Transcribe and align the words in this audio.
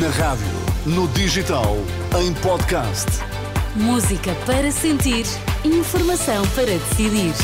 Na 0.00 0.08
rádio, 0.10 0.46
no 0.86 1.08
digital, 1.08 1.76
em 2.18 2.32
podcast. 2.34 3.06
Música 3.74 4.34
para 4.46 4.70
sentir, 4.70 5.26
informação 5.64 6.46
para 6.54 6.66
decidir. 6.66 7.34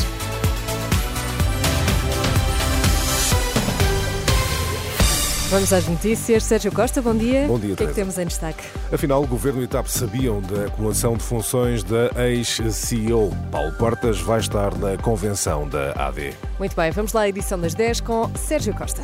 Vamos 5.51 5.73
às 5.73 5.87
notícias. 5.89 6.45
Sérgio 6.45 6.71
Costa, 6.71 7.03
bom 7.03 7.15
dia. 7.15 7.47
Bom 7.47 7.59
dia, 7.59 7.73
O 7.73 7.77
que 7.77 7.85
é 7.85 7.87
que 7.87 7.95
temos 7.95 8.19
em 8.19 8.27
destaque? 8.27 8.63
Afinal, 8.93 9.23
o 9.23 9.27
Governo 9.27 9.61
e 9.63 9.65
o 9.65 9.69
TAP 9.69 9.87
sabiam 9.87 10.41
da 10.43 10.67
acumulação 10.67 11.17
de 11.17 11.25
funções 11.25 11.83
da 11.83 12.11
ex-CEO. 12.29 13.31
Paulo 13.51 13.73
Portas 13.73 14.21
vai 14.21 14.41
estar 14.41 14.75
na 14.77 14.97
convenção 14.99 15.69
da 15.69 15.93
AD. 15.93 16.35
Muito 16.59 16.77
bem, 16.77 16.91
vamos 16.93 17.13
lá 17.13 17.23
à 17.23 17.29
edição 17.29 17.59
das 17.59 17.75
10 17.75 18.01
com 18.03 18.31
Sérgio 18.37 18.75
Costa. 18.75 19.03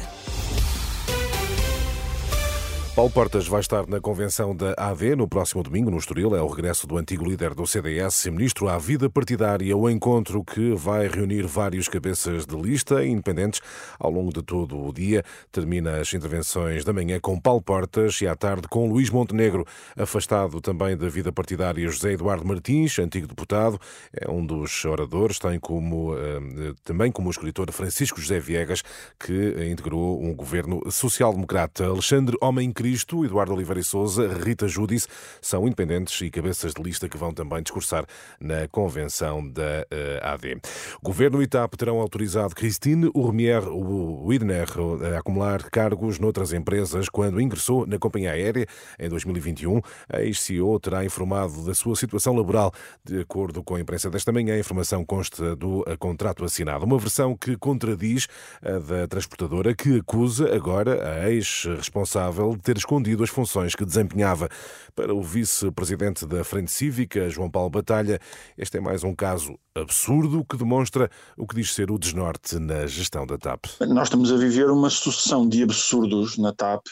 Paulo 2.94 3.10
Portas 3.10 3.48
vai 3.48 3.60
estar 3.60 3.88
na 3.88 4.00
convenção 4.00 4.54
da 4.54 4.72
AD 4.78 5.16
no 5.16 5.26
próximo 5.26 5.64
domingo, 5.64 5.90
no 5.90 5.98
Estoril. 5.98 6.36
É 6.36 6.40
o 6.40 6.46
regresso 6.46 6.86
do 6.86 6.96
antigo 6.96 7.28
líder 7.28 7.52
do 7.52 7.66
CDS 7.66 8.26
e 8.26 8.30
ministro 8.30 8.68
à 8.68 8.78
vida 8.78 9.10
partidária, 9.10 9.76
o 9.76 9.90
encontro 9.90 10.44
que 10.44 10.72
vai 10.76 11.08
reunir 11.08 11.44
vários 11.44 11.88
cabeças 11.88 12.46
de 12.46 12.54
lista 12.54 13.04
independentes 13.04 13.60
ao 13.98 14.12
longo 14.12 14.32
de 14.32 14.44
todo 14.44 14.80
o 14.80 14.92
dia. 14.92 15.24
Termina 15.50 15.98
as 16.00 16.14
intervenções 16.14 16.84
da 16.84 16.92
manhã 16.92 17.18
com 17.18 17.38
Paulo 17.40 17.60
Portas 17.60 18.20
e 18.20 18.28
à 18.28 18.36
tarde 18.36 18.68
com 18.68 18.88
Luís 18.88 19.10
Montenegro, 19.10 19.66
afastado 19.96 20.60
também 20.60 20.96
da 20.96 21.08
vida 21.08 21.32
partidária 21.32 21.88
José 21.88 22.12
Eduardo 22.12 22.46
Martins, 22.46 22.96
antigo 23.00 23.26
deputado, 23.26 23.76
é 24.12 24.30
um 24.30 24.46
dos 24.46 24.84
oradores, 24.84 25.40
tem 25.40 25.58
como 25.58 26.14
eh, 26.16 26.74
também 26.84 27.10
como 27.10 27.28
escritor 27.28 27.72
Francisco 27.72 28.20
José 28.20 28.38
Viegas, 28.38 28.84
que 29.18 29.68
integrou 29.68 30.22
um 30.22 30.32
governo 30.32 30.80
social-democrata. 30.92 31.86
Alexandre 31.86 32.36
Homem 32.40 32.70
Cristo, 32.84 33.24
Eduardo 33.24 33.54
Oliveira 33.54 33.80
e 33.80 33.82
Souza, 33.82 34.28
Rita 34.28 34.68
Judice 34.68 35.08
são 35.40 35.66
independentes 35.66 36.20
e 36.20 36.30
cabeças 36.30 36.74
de 36.74 36.82
lista 36.82 37.08
que 37.08 37.16
vão 37.16 37.32
também 37.32 37.62
discursar 37.62 38.04
na 38.38 38.68
convenção 38.68 39.48
da 39.48 39.86
eh, 39.90 40.20
AD. 40.22 40.60
Governo 41.02 41.42
e 41.42 41.46
TAP 41.46 41.76
terão 41.76 41.98
autorizado 41.98 42.54
Christine 42.54 43.10
Urmier 43.14 43.62
Widner 43.66 44.68
a 45.14 45.18
acumular 45.18 45.62
cargos 45.70 46.18
noutras 46.18 46.52
empresas 46.52 47.08
quando 47.08 47.40
ingressou 47.40 47.86
na 47.86 47.98
companhia 47.98 48.32
aérea 48.32 48.66
em 48.98 49.08
2021. 49.08 49.80
A 50.12 50.20
ex-CEO 50.20 50.78
terá 50.78 51.06
informado 51.06 51.64
da 51.64 51.72
sua 51.72 51.96
situação 51.96 52.36
laboral. 52.36 52.70
De 53.02 53.18
acordo 53.18 53.62
com 53.62 53.76
a 53.76 53.80
imprensa 53.80 54.10
desta 54.10 54.30
manhã, 54.30 54.56
a 54.56 54.58
informação 54.58 55.06
consta 55.06 55.56
do 55.56 55.82
eh, 55.86 55.96
contrato 55.96 56.44
assinado. 56.44 56.84
Uma 56.84 56.98
versão 56.98 57.34
que 57.34 57.56
contradiz 57.56 58.28
a 58.60 58.78
da 58.78 59.08
transportadora 59.08 59.74
que 59.74 60.00
acusa 60.00 60.54
agora 60.54 61.22
a 61.22 61.30
ex-responsável 61.30 62.54
de 62.54 62.73
ter 62.73 62.73
escondido 62.78 63.22
as 63.22 63.30
funções 63.30 63.74
que 63.74 63.84
desempenhava. 63.84 64.48
Para 64.94 65.14
o 65.14 65.22
vice-presidente 65.22 66.26
da 66.26 66.44
Frente 66.44 66.70
Cívica, 66.70 67.28
João 67.28 67.50
Paulo 67.50 67.70
Batalha, 67.70 68.18
este 68.56 68.78
é 68.78 68.80
mais 68.80 69.04
um 69.04 69.14
caso 69.14 69.58
absurdo 69.74 70.44
que 70.44 70.56
demonstra 70.56 71.10
o 71.36 71.46
que 71.46 71.54
diz 71.54 71.74
ser 71.74 71.90
o 71.90 71.98
desnorte 71.98 72.58
na 72.58 72.86
gestão 72.86 73.26
da 73.26 73.36
TAP. 73.36 73.66
Nós 73.80 74.08
estamos 74.08 74.32
a 74.32 74.36
viver 74.36 74.70
uma 74.70 74.90
sucessão 74.90 75.48
de 75.48 75.62
absurdos 75.62 76.38
na 76.38 76.52
TAP 76.52 76.82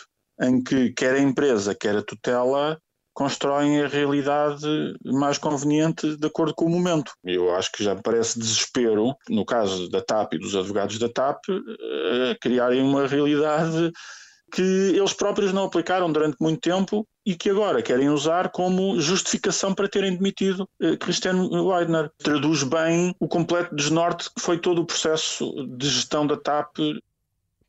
em 0.40 0.62
que 0.62 0.92
quer 0.92 1.14
a 1.14 1.20
empresa, 1.20 1.74
quer 1.74 1.96
a 1.96 2.02
tutela 2.02 2.78
constroem 3.14 3.82
a 3.82 3.88
realidade 3.88 4.66
mais 5.04 5.38
conveniente 5.38 6.16
de 6.16 6.26
acordo 6.26 6.54
com 6.54 6.64
o 6.64 6.70
momento. 6.70 7.12
Eu 7.22 7.54
acho 7.54 7.70
que 7.72 7.84
já 7.84 7.94
me 7.94 8.02
parece 8.02 8.38
desespero, 8.38 9.14
no 9.28 9.44
caso 9.44 9.88
da 9.90 10.00
TAP 10.00 10.34
e 10.34 10.38
dos 10.38 10.56
advogados 10.56 10.98
da 10.98 11.08
TAP, 11.08 11.40
eh, 11.48 12.36
criarem 12.40 12.82
uma 12.82 13.06
realidade 13.06 13.92
que 14.52 14.62
eles 14.62 15.14
próprios 15.14 15.52
não 15.52 15.64
aplicaram 15.64 16.12
durante 16.12 16.36
muito 16.38 16.60
tempo 16.60 17.06
e 17.24 17.34
que 17.34 17.48
agora 17.48 17.82
querem 17.82 18.10
usar 18.10 18.50
como 18.50 19.00
justificação 19.00 19.74
para 19.74 19.88
terem 19.88 20.14
demitido 20.14 20.68
eh, 20.80 20.96
Christian 20.96 21.48
Weidner. 21.50 22.10
Traduz 22.18 22.62
bem 22.62 23.14
o 23.18 23.26
completo 23.26 23.74
desnorte 23.74 24.28
que 24.34 24.40
foi 24.40 24.58
todo 24.58 24.82
o 24.82 24.86
processo 24.86 25.50
de 25.76 25.88
gestão 25.88 26.26
da 26.26 26.36
TAP 26.36 26.78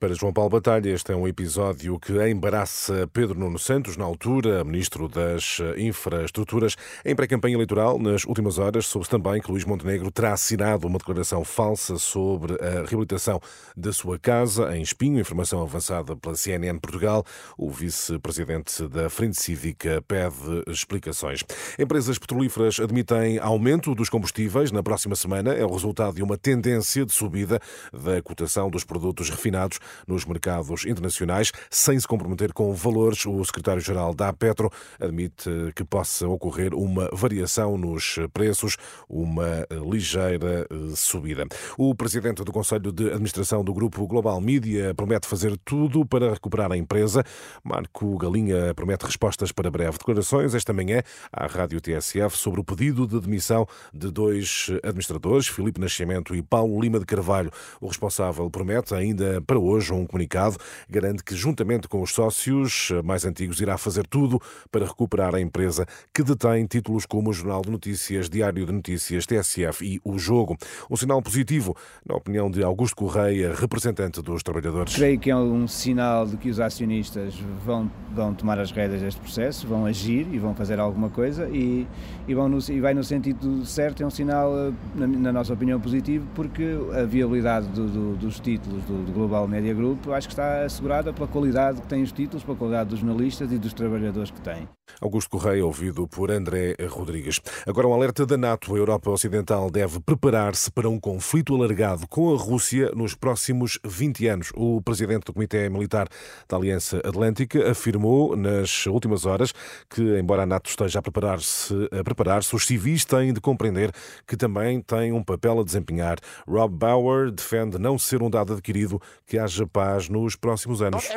Para 0.03 0.13
João 0.13 0.33
Paulo 0.33 0.49
Batalha, 0.49 0.89
este 0.89 1.13
é 1.13 1.15
um 1.15 1.25
episódio 1.25 1.97
que 1.97 2.11
embaraça 2.29 3.09
Pedro 3.13 3.39
Nuno 3.39 3.57
Santos, 3.57 3.95
na 3.95 4.03
altura, 4.03 4.61
ministro 4.61 5.07
das 5.07 5.59
Infraestruturas. 5.77 6.75
Em 7.05 7.15
pré-campanha 7.15 7.55
eleitoral, 7.55 7.97
nas 7.97 8.25
últimas 8.25 8.57
horas, 8.57 8.85
soube 8.85 9.07
também 9.07 9.41
que 9.41 9.49
Luís 9.49 9.63
Montenegro 9.63 10.11
terá 10.11 10.33
assinado 10.33 10.87
uma 10.87 10.97
declaração 10.97 11.45
falsa 11.45 11.97
sobre 11.97 12.55
a 12.55 12.85
reabilitação 12.85 13.39
da 13.77 13.93
sua 13.93 14.19
casa, 14.19 14.75
em 14.75 14.81
Espinho. 14.81 15.21
Informação 15.21 15.61
avançada 15.61 16.17
pela 16.17 16.35
CNN 16.35 16.77
Portugal. 16.79 17.23
O 17.57 17.69
vice-presidente 17.69 18.85
da 18.89 19.09
Frente 19.09 19.41
Cívica 19.41 20.03
pede 20.05 20.65
explicações. 20.67 21.45
Empresas 21.79 22.19
petrolíferas 22.19 22.77
admitem 22.77 23.39
aumento 23.39 23.95
dos 23.95 24.09
combustíveis 24.09 24.69
na 24.69 24.83
próxima 24.83 25.15
semana. 25.15 25.53
É 25.53 25.63
o 25.63 25.71
resultado 25.71 26.15
de 26.15 26.23
uma 26.23 26.37
tendência 26.37 27.05
de 27.05 27.13
subida 27.13 27.57
da 27.93 28.21
cotação 28.21 28.69
dos 28.69 28.83
produtos 28.83 29.29
refinados 29.29 29.79
nos 30.07 30.25
mercados 30.25 30.85
internacionais, 30.85 31.51
sem 31.69 31.99
se 31.99 32.07
comprometer 32.07 32.53
com 32.53 32.73
valores. 32.73 33.25
O 33.25 33.43
secretário-geral 33.43 34.13
da 34.13 34.31
Petro 34.33 34.69
admite 34.99 35.49
que 35.75 35.83
possa 35.83 36.27
ocorrer 36.27 36.73
uma 36.73 37.09
variação 37.11 37.77
nos 37.77 38.17
preços, 38.33 38.77
uma 39.09 39.65
ligeira 39.89 40.67
subida. 40.95 41.45
O 41.77 41.93
presidente 41.95 42.43
do 42.43 42.51
Conselho 42.51 42.91
de 42.91 43.07
Administração 43.07 43.63
do 43.63 43.73
Grupo 43.73 44.05
Global 44.07 44.39
Media 44.39 44.93
promete 44.93 45.27
fazer 45.27 45.57
tudo 45.63 46.05
para 46.05 46.33
recuperar 46.33 46.71
a 46.71 46.77
empresa. 46.77 47.23
Marco 47.63 48.17
Galinha 48.17 48.73
promete 48.73 49.05
respostas 49.05 49.51
para 49.51 49.71
breve. 49.71 49.97
Declarações 49.97 50.53
esta 50.53 50.73
manhã 50.73 51.01
à 51.31 51.47
Rádio 51.47 51.81
TSF 51.81 52.37
sobre 52.37 52.61
o 52.61 52.63
pedido 52.63 53.07
de 53.07 53.19
demissão 53.19 53.67
de 53.93 54.11
dois 54.11 54.67
administradores, 54.83 55.47
Filipe 55.47 55.79
Nascimento 55.79 56.35
e 56.35 56.41
Paulo 56.41 56.79
Lima 56.79 56.99
de 56.99 57.05
Carvalho. 57.05 57.51
O 57.81 57.87
responsável 57.87 58.49
promete 58.49 58.93
ainda 58.93 59.41
para 59.41 59.59
hoje 59.59 59.72
um 59.89 60.05
comunicado, 60.05 60.57
garante 60.89 61.23
que 61.23 61.35
juntamente 61.35 61.87
com 61.87 62.01
os 62.01 62.11
sócios 62.11 62.91
mais 63.03 63.25
antigos 63.25 63.59
irá 63.61 63.77
fazer 63.77 64.05
tudo 64.07 64.41
para 64.71 64.85
recuperar 64.85 65.35
a 65.35 65.41
empresa 65.41 65.85
que 66.13 66.23
detém 66.23 66.65
títulos 66.65 67.05
como 67.05 67.29
o 67.29 67.33
Jornal 67.33 67.61
de 67.61 67.69
Notícias, 67.69 68.29
Diário 68.29 68.65
de 68.65 68.71
Notícias, 68.71 69.25
TSF 69.25 69.85
e 69.85 70.01
O 70.03 70.17
Jogo. 70.17 70.57
Um 70.89 70.95
sinal 70.95 71.21
positivo, 71.21 71.75
na 72.05 72.15
opinião 72.15 72.49
de 72.49 72.63
Augusto 72.63 72.95
Correia, 72.95 73.53
representante 73.53 74.21
dos 74.21 74.43
trabalhadores. 74.43 74.95
Creio 74.95 75.19
que 75.19 75.29
é 75.29 75.35
um 75.35 75.67
sinal 75.67 76.25
de 76.25 76.37
que 76.37 76.49
os 76.49 76.59
acionistas 76.59 77.35
vão, 77.65 77.89
vão 78.13 78.33
tomar 78.33 78.59
as 78.59 78.71
rédeas 78.71 79.01
deste 79.01 79.19
processo, 79.19 79.67
vão 79.67 79.85
agir 79.85 80.27
e 80.31 80.37
vão 80.37 80.53
fazer 80.53 80.79
alguma 80.79 81.09
coisa 81.09 81.49
e, 81.49 81.87
e, 82.27 82.33
vão 82.33 82.49
no, 82.49 82.59
e 82.69 82.79
vai 82.79 82.93
no 82.93 83.03
sentido 83.03 83.65
certo, 83.65 84.03
é 84.03 84.05
um 84.05 84.09
sinal, 84.09 84.51
eh, 84.55 84.71
na, 84.95 85.07
na 85.07 85.33
nossa 85.33 85.53
opinião, 85.53 85.79
positivo, 85.79 86.25
porque 86.35 86.63
a 86.99 87.03
viabilidade 87.03 87.67
do, 87.67 87.87
do, 87.87 88.15
dos 88.15 88.39
títulos 88.39 88.83
do, 88.83 89.05
do 89.05 89.11
Global 89.11 89.47
Media 89.63 89.73
Group 89.73 90.09
acho 90.09 90.27
que 90.27 90.33
está 90.33 90.65
assegurada 90.65 91.13
pela 91.13 91.25
qualidade 91.25 91.79
que 91.79 91.87
têm 91.87 92.03
os 92.03 92.11
títulos, 92.11 92.43
pela 92.43 92.57
qualidade 92.57 92.89
dos 92.89 92.99
jornalistas 92.99 93.49
e 93.49 93.57
dos 93.57 93.73
trabalhadores 93.73 94.29
que 94.29 94.41
têm. 94.41 94.67
Augusto 95.01 95.29
Correia, 95.29 95.65
ouvido 95.65 96.07
por 96.07 96.29
André 96.29 96.75
Rodrigues. 96.89 97.39
Agora 97.65 97.87
um 97.87 97.93
alerta 97.93 98.25
da 98.25 98.37
NATO. 98.37 98.75
A 98.75 98.77
Europa 98.77 99.09
Ocidental 99.09 99.69
deve 99.71 99.99
preparar-se 99.99 100.69
para 100.71 100.89
um 100.89 100.99
conflito 100.99 101.55
alargado 101.55 102.07
com 102.07 102.33
a 102.33 102.37
Rússia 102.37 102.91
nos 102.95 103.15
próximos 103.15 103.79
20 103.85 104.27
anos. 104.27 104.51
O 104.53 104.81
presidente 104.81 105.25
do 105.25 105.33
Comitê 105.33 105.69
Militar 105.69 106.07
da 106.47 106.57
Aliança 106.57 106.97
Atlântica 106.97 107.71
afirmou 107.71 108.35
nas 108.35 108.85
últimas 108.85 109.25
horas 109.25 109.53
que, 109.89 110.01
embora 110.19 110.43
a 110.43 110.45
NATO 110.45 110.69
esteja 110.69 110.99
a 110.99 111.01
preparar-se, 111.01 111.73
a 111.97 112.03
preparar-se, 112.03 112.55
os 112.55 112.65
civis 112.65 113.05
têm 113.05 113.33
de 113.33 113.39
compreender 113.39 113.91
que 114.27 114.35
também 114.35 114.81
têm 114.81 115.13
um 115.13 115.23
papel 115.23 115.59
a 115.59 115.63
desempenhar. 115.63 116.17
Rob 116.47 116.75
Bauer 116.75 117.31
defende 117.31 117.79
não 117.79 117.97
ser 117.97 118.21
um 118.21 118.29
dado 118.29 118.53
adquirido 118.53 119.01
que 119.25 119.37
haja 119.37 119.52
paz 119.71 120.09
nos 120.09 120.35
próximos 120.35 120.81
anos. 120.81 121.07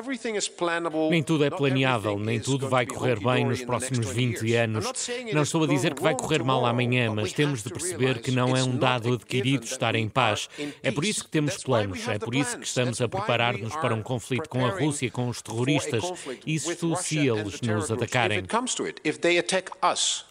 Nem 1.11 1.23
tudo 1.23 1.45
é 1.45 1.51
planeável, 1.51 2.19
nem 2.19 2.41
tudo 2.41 2.69
vai 2.69 2.87
correr 2.87 3.19
bem 3.21 3.45
nos 3.45 3.63
próximos 3.63 4.09
20 4.09 4.55
anos. 4.55 4.85
Não 5.33 5.43
estou 5.43 5.65
a 5.65 5.67
dizer 5.67 5.95
que 5.95 6.03
vai 6.03 6.15
correr 6.15 6.43
mal 6.43 6.65
amanhã, 6.65 7.13
mas 7.13 7.33
temos 7.33 7.63
de 7.63 7.71
perceber 7.71 8.21
que 8.21 8.31
não 8.31 8.57
é 8.57 8.63
um 8.63 8.77
dado 8.77 9.15
adquirido 9.15 9.65
estar 9.65 9.95
em 9.95 10.09
paz. 10.09 10.49
É 10.83 10.91
por 10.91 11.05
isso 11.05 11.25
que 11.25 11.31
temos 11.31 11.63
planos, 11.63 12.07
é 12.09 12.19
por 12.19 12.35
isso 12.35 12.59
que 12.59 12.67
estamos 12.67 13.01
a 13.01 13.09
preparar-nos 13.09 13.75
para 13.77 13.95
um 13.95 14.03
conflito 14.03 14.49
com 14.49 14.65
a 14.65 14.71
Rússia, 14.71 15.11
com 15.11 15.29
os 15.29 15.43
terroristas, 15.43 16.05
isto 16.47 16.97
se 16.97 17.27
eles 17.27 17.61
nos 17.61 17.91
atacarem. 17.91 18.45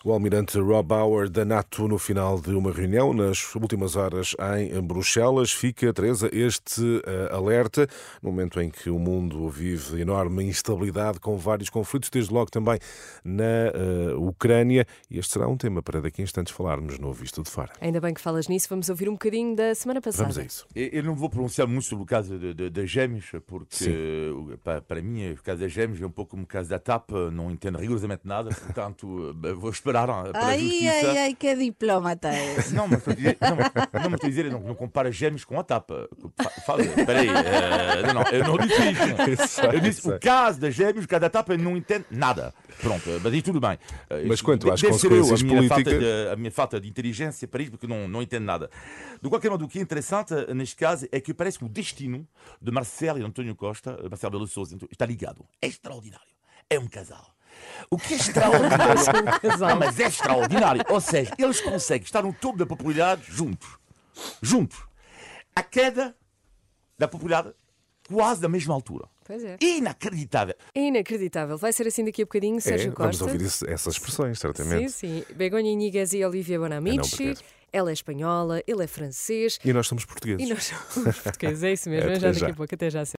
O 0.04 0.12
almirante 0.12 0.60
Rob 0.60 0.88
Bauer 0.88 1.30
da 1.30 1.44
NATO 1.44 1.88
no 1.88 1.98
final 1.98 2.40
de 2.40 2.51
uma 2.51 2.72
reunião 2.72 3.13
nas 3.13 3.54
últimas 3.56 3.96
horas 3.96 4.36
em 4.56 4.80
Bruxelas. 4.81 5.51
Fica, 5.51 5.92
Teresa, 5.92 6.30
este 6.31 6.81
uh, 6.81 7.36
alerta 7.36 7.88
no 8.22 8.32
momento 8.32 8.60
em 8.62 8.70
que 8.70 8.90
o 8.90 9.00
mundo 9.00 9.50
vive 9.50 10.02
enorme 10.02 10.44
instabilidade 10.44 11.20
com 11.20 11.38
vários 11.38 11.70
conflitos, 11.70 12.10
desde 12.10 12.34
logo 12.34 12.50
também 12.52 12.80
na 13.24 14.14
uh, 14.14 14.28
Ucrânia. 14.28 14.86
E 15.10 15.18
este 15.18 15.34
será 15.34 15.48
um 15.48 15.58
tema 15.58 15.82
para 15.82 16.02
daqui 16.02 16.22
a 16.22 16.24
instantes 16.24 16.54
falarmos 16.54 17.00
no 17.00 17.12
Visto 17.14 17.44
de 17.44 17.50
Fora. 17.50 17.72
Ainda 17.82 18.00
bem 18.00 18.14
que 18.14 18.22
falas 18.22 18.48
nisso, 18.48 18.68
vamos 18.70 18.90
ouvir 18.90 19.10
um 19.10 19.14
bocadinho 19.14 19.56
da 19.56 19.74
semana 19.76 20.02
passada. 20.02 20.24
Vamos 20.24 20.38
a 20.38 20.44
isso. 20.44 20.66
Eu 20.76 21.04
não 21.04 21.16
vou 21.16 21.30
pronunciar 21.30 21.68
muito 21.68 21.86
sobre 21.86 22.04
o 22.04 22.06
caso 22.06 22.38
das 22.72 22.90
gêmeos, 22.90 23.32
porque 23.46 24.32
para, 24.64 24.82
para 24.82 25.02
mim 25.02 25.32
o 25.32 25.44
caso 25.44 25.62
das 25.62 25.72
gêmeos 25.72 26.02
é 26.02 26.06
um 26.06 26.12
pouco 26.12 26.32
como 26.32 26.44
o 26.44 26.48
caso 26.48 26.70
da 26.70 26.80
TAP, 26.80 27.12
não 27.32 27.52
entendo 27.52 27.78
rigorosamente 27.78 28.22
nada, 28.26 28.50
portanto 28.50 29.36
vou 29.58 29.70
esperar 29.70 30.08
pela 30.08 30.46
ai, 30.46 30.60
justiça. 30.60 31.10
Ai, 31.10 31.18
ai, 31.18 31.36
que 31.36 31.56
diplomata 31.56 32.30
é 32.30 32.56
Não, 32.72 32.88
mas 32.88 33.00
estou 33.00 33.12
a 33.12 33.16
dizer, 33.16 33.38
não, 33.42 33.50
não, 33.50 34.10
mas 34.10 34.14
estou 34.14 34.28
a 34.28 34.30
dizer 34.30 34.52
não, 34.52 34.60
não 34.60 34.76
compara 34.76 35.12
gêmeos 35.12 35.46
com 35.46 35.60
a 35.60 35.64
TAP. 35.64 35.90
Fala, 36.66 36.84
peraí, 37.06 37.28
uh, 37.86 38.14
não, 38.14 38.24
eu 38.32 38.44
não 38.44 38.58
disse 38.58 38.82
isto. 38.82 39.62
Eu 39.76 39.80
disse 39.80 40.10
o 40.10 40.20
caso 40.20 40.60
das 40.60 40.74
gêmeos, 40.74 41.06
o 41.06 41.08
caso 41.08 41.22
da 41.22 41.30
TAP, 41.30 41.50
eu 41.50 41.58
não 41.58 41.76
entendo 41.76 42.06
nada. 42.12 42.54
Pronto, 42.80 43.10
mas 43.24 43.34
aí 43.34 43.42
tudo 43.42 43.60
bem. 43.60 43.78
Mas 44.28 44.42
quanto 44.42 44.72
às 44.72 44.82
consequências 44.82 45.42
a 45.42 45.46
minha 45.46 45.58
políticas... 45.58 45.94
Falta 45.94 46.00
de, 46.00 46.30
a 46.30 46.36
minha 46.36 46.52
falta 46.52 46.80
de 46.80 46.88
inteligência 46.88 47.48
para 47.48 47.62
isso, 47.62 47.72
porque 47.72 47.88
não, 47.88 48.08
não 48.08 48.22
entendo 48.22 48.44
nada. 48.44 48.70
De 49.22 49.30
qualquer 49.30 49.50
modo, 49.50 49.66
o 49.66 49.68
que 49.68 49.80
é 49.80 49.82
interessante 49.82 50.34
neste 50.54 50.76
caso 50.76 51.08
é 51.12 51.20
que 51.20 51.34
parece 51.34 51.58
que 51.58 51.66
o 51.66 51.70
destino 51.70 52.28
de 52.62 52.72
Marcelo 52.72 53.20
e 53.20 53.24
António 53.24 53.56
Costa, 53.56 53.98
Marcelo 54.10 54.32
Belo 54.32 54.48
Souza, 54.48 54.78
está 54.92 55.06
ligado. 55.06 55.46
É 55.62 55.68
extraordinário. 55.68 56.26
É 56.70 56.80
um 56.80 56.88
casal. 56.88 57.36
O 57.90 57.98
que 57.98 58.14
é 58.14 58.18
extraordinário. 58.18 59.02
não, 59.60 59.76
mas 59.78 60.00
é 60.00 60.08
extraordinário. 60.08 60.84
Ou 60.90 61.00
seja, 61.00 61.34
eles 61.38 61.62
conseguem 61.62 62.04
estar 62.04 62.24
no 62.24 62.34
topo 62.34 62.58
da 62.58 62.66
popularidade 62.66 63.24
juntos. 63.28 63.78
Juntos. 64.42 64.80
A 65.56 65.64
queda 65.64 66.16
da 66.98 67.08
popularidade 67.08 67.56
quase 68.07 68.42
da 68.42 68.50
mesma 68.50 68.74
altura. 68.74 69.06
Pois 69.25 69.44
é. 69.44 69.57
Inacreditável. 69.60 70.56
Inacreditável. 70.75 71.57
Vai 71.57 71.74
ser 71.74 71.88
assim 71.88 72.06
daqui 72.06 72.22
a 72.22 72.25
bocadinho, 72.25 72.62
Sérgio 72.62 72.92
é, 72.92 72.94
Costa. 72.94 73.25
Vamos 73.25 73.34
ouvir 73.34 73.46
isso, 73.46 73.68
essas 73.68 73.96
expressões, 73.96 74.40
certamente. 74.40 74.92
Sim, 74.92 75.24
sim. 75.25 75.36
Begonha 75.36 75.72
Iniguez 75.72 76.13
e 76.13 76.24
Olivia 76.24 76.60
Bonamici. 76.60 77.36
Ela 77.74 77.90
é 77.90 77.94
espanhola, 77.94 78.63
ele 78.66 78.84
é 78.84 78.88
francês. 78.88 79.60
E 79.66 79.74
nós 79.74 79.86
somos 79.88 80.06
portugueses. 80.06 80.48
E 80.48 80.54
nós 80.54 80.63
somos 80.63 81.19
portugueses, 81.19 81.62
é 81.62 81.74
isso 81.74 81.90
mesmo. 81.90 82.10
É, 82.16 82.19
já 82.19 82.28
daqui 82.28 82.40
já. 82.40 82.48
a 82.48 82.54
pouco, 82.54 82.74
até 82.74 82.90
já. 82.90 83.06